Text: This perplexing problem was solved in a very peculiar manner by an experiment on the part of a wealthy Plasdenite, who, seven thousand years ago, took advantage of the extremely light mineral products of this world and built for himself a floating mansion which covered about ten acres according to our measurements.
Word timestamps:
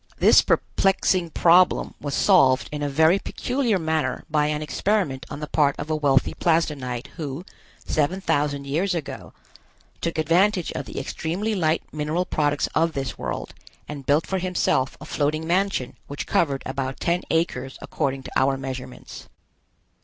This 0.17 0.41
perplexing 0.41 1.29
problem 1.29 1.93
was 2.01 2.15
solved 2.15 2.69
in 2.71 2.81
a 2.81 2.89
very 2.89 3.19
peculiar 3.19 3.77
manner 3.77 4.23
by 4.31 4.47
an 4.47 4.63
experiment 4.63 5.27
on 5.29 5.41
the 5.41 5.47
part 5.47 5.75
of 5.77 5.91
a 5.91 5.95
wealthy 5.95 6.33
Plasdenite, 6.33 7.05
who, 7.17 7.45
seven 7.85 8.19
thousand 8.19 8.65
years 8.65 8.95
ago, 8.95 9.31
took 10.01 10.17
advantage 10.17 10.71
of 10.71 10.87
the 10.87 10.99
extremely 10.99 11.53
light 11.53 11.83
mineral 11.91 12.25
products 12.25 12.65
of 12.73 12.93
this 12.93 13.19
world 13.19 13.53
and 13.87 14.07
built 14.07 14.25
for 14.25 14.39
himself 14.39 14.97
a 14.99 15.05
floating 15.05 15.45
mansion 15.45 15.95
which 16.07 16.25
covered 16.25 16.63
about 16.65 16.99
ten 16.99 17.21
acres 17.29 17.77
according 17.79 18.23
to 18.23 18.31
our 18.35 18.57
measurements. 18.57 19.27